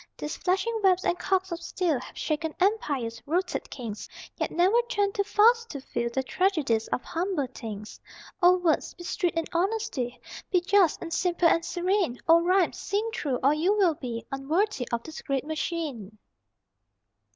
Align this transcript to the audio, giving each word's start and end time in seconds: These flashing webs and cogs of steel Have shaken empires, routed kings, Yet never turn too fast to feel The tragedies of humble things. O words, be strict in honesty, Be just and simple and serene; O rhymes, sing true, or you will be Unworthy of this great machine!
These 0.17 0.37
flashing 0.37 0.79
webs 0.83 1.03
and 1.05 1.19
cogs 1.19 1.51
of 1.51 1.61
steel 1.61 1.99
Have 1.99 2.17
shaken 2.17 2.55
empires, 2.59 3.21
routed 3.27 3.69
kings, 3.69 4.09
Yet 4.35 4.49
never 4.49 4.81
turn 4.89 5.11
too 5.11 5.21
fast 5.23 5.69
to 5.69 5.79
feel 5.79 6.09
The 6.09 6.23
tragedies 6.23 6.87
of 6.87 7.03
humble 7.03 7.45
things. 7.53 7.99
O 8.41 8.57
words, 8.57 8.95
be 8.95 9.03
strict 9.03 9.37
in 9.37 9.45
honesty, 9.53 10.19
Be 10.49 10.59
just 10.59 11.03
and 11.03 11.13
simple 11.13 11.47
and 11.47 11.63
serene; 11.63 12.17
O 12.27 12.41
rhymes, 12.41 12.77
sing 12.79 13.07
true, 13.13 13.37
or 13.43 13.53
you 13.53 13.77
will 13.77 13.93
be 13.93 14.25
Unworthy 14.31 14.87
of 14.91 15.03
this 15.03 15.21
great 15.21 15.45
machine! 15.45 16.17